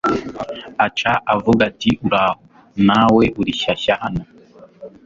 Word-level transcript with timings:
aca 0.85 1.13
avuga 1.35 1.61
ati 1.71 1.91
uraho! 2.07 2.41
nawe 2.87 3.23
uri 3.39 3.51
shyashya 3.59 3.93
hano 4.03 4.23